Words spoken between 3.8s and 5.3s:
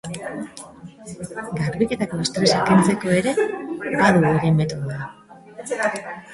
badu bere metodoa.